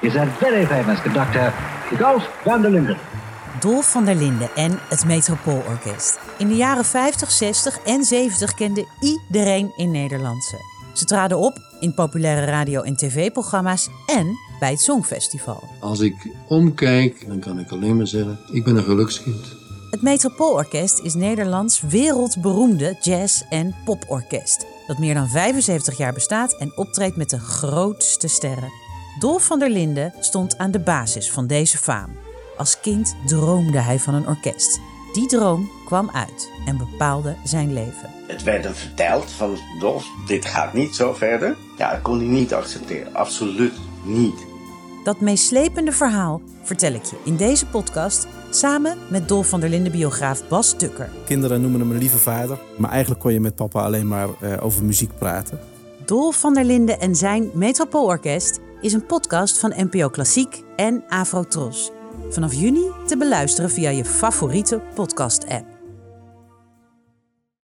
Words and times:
is 0.00 0.16
a 0.16 0.26
very 0.26 0.66
famous 0.66 1.02
conductor, 1.02 1.54
Dolph 1.98 2.30
van 2.44 2.62
der 2.62 2.70
Linden. 2.70 2.96
Dolf 3.60 3.90
van 3.90 4.04
der 4.04 4.14
Linden 4.14 4.48
en 4.54 4.78
het 4.88 5.04
Metropoolorkest. 5.04 6.18
In 6.38 6.48
de 6.48 6.54
jaren 6.56 6.84
50, 6.84 7.30
60 7.30 7.78
en 7.84 8.04
70 8.04 8.54
kende 8.54 8.86
iedereen 9.00 9.72
in 9.76 9.90
Nederland 9.90 10.44
ze. 10.44 10.56
Ze 10.94 11.04
traden 11.04 11.38
op 11.38 11.58
in 11.80 11.94
populaire 11.94 12.46
radio- 12.46 12.82
en 12.82 12.96
tv-programma's 12.96 13.88
en 14.06 14.36
bij 14.60 14.70
het 14.70 14.80
Songfestival. 14.80 15.62
Als 15.80 16.00
ik 16.00 16.14
omkijk, 16.48 17.26
dan 17.28 17.38
kan 17.38 17.58
ik 17.58 17.70
alleen 17.70 17.96
maar 17.96 18.06
zeggen, 18.06 18.38
ik 18.52 18.64
ben 18.64 18.76
een 18.76 18.84
gelukskind. 18.84 19.58
Het 19.90 20.02
Metropoolorkest 20.02 20.98
is 20.98 21.14
Nederlands 21.14 21.80
wereldberoemde 21.80 22.96
jazz- 23.00 23.42
en 23.48 23.74
poporkest. 23.84 24.66
Dat 24.86 24.98
meer 24.98 25.14
dan 25.14 25.28
75 25.28 25.96
jaar 25.96 26.12
bestaat 26.12 26.56
en 26.56 26.72
optreedt 26.76 27.16
met 27.16 27.30
de 27.30 27.40
grootste 27.40 28.28
sterren. 28.28 28.79
Dolf 29.18 29.46
van 29.46 29.58
der 29.58 29.70
Linden 29.70 30.12
stond 30.20 30.58
aan 30.58 30.70
de 30.70 30.78
basis 30.78 31.30
van 31.30 31.46
deze 31.46 31.78
faam. 31.78 32.10
Als 32.56 32.80
kind 32.80 33.16
droomde 33.26 33.80
hij 33.80 33.98
van 33.98 34.14
een 34.14 34.26
orkest. 34.26 34.80
Die 35.12 35.26
droom 35.26 35.70
kwam 35.86 36.10
uit 36.12 36.50
en 36.66 36.78
bepaalde 36.78 37.36
zijn 37.44 37.72
leven. 37.72 38.10
Het 38.26 38.42
werd 38.42 38.64
hem 38.64 38.74
verteld 38.74 39.30
van 39.30 39.58
Dolf, 39.80 40.06
dit 40.26 40.44
gaat 40.44 40.72
niet 40.72 40.94
zo 40.94 41.12
verder. 41.12 41.56
Ja, 41.78 41.92
dat 41.92 42.02
kon 42.02 42.18
hij 42.18 42.26
niet 42.26 42.54
accepteren. 42.54 43.14
Absoluut 43.14 43.74
niet. 44.04 44.46
Dat 45.04 45.20
meeslepende 45.20 45.92
verhaal 45.92 46.40
vertel 46.62 46.92
ik 46.92 47.04
je 47.04 47.16
in 47.24 47.36
deze 47.36 47.66
podcast 47.66 48.26
samen 48.50 48.98
met 49.08 49.28
Dolf 49.28 49.48
van 49.48 49.60
der 49.60 49.68
Linden 49.68 49.92
biograaf 49.92 50.48
Bas 50.48 50.72
Tukker. 50.76 51.10
Kinderen 51.24 51.60
noemen 51.60 51.80
hem 51.80 51.90
een 51.90 51.98
lieve 51.98 52.18
vader, 52.18 52.60
maar 52.76 52.90
eigenlijk 52.90 53.20
kon 53.20 53.32
je 53.32 53.40
met 53.40 53.54
papa 53.54 53.82
alleen 53.82 54.08
maar 54.08 54.28
eh, 54.40 54.64
over 54.64 54.84
muziek 54.84 55.18
praten. 55.18 55.60
Dolf 56.04 56.40
van 56.40 56.54
der 56.54 56.64
Linden 56.64 57.00
en 57.00 57.16
zijn 57.16 57.50
Metropoolorkest 57.52 58.60
is 58.80 58.92
een 58.92 59.06
podcast 59.06 59.58
van 59.58 59.72
NPO 59.76 60.08
Klassiek 60.08 60.62
en 60.76 61.04
Afro 61.08 61.44
Tros. 61.44 61.90
Vanaf 62.30 62.54
juni 62.54 62.90
te 63.06 63.16
beluisteren 63.16 63.70
via 63.70 63.90
je 63.90 64.04
favoriete 64.04 64.82
podcast-app. 64.94 65.79